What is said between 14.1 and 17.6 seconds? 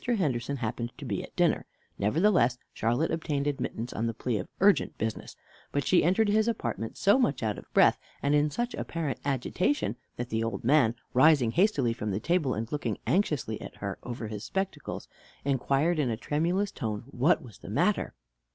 his spectacles, inquired in a tremulous tone what was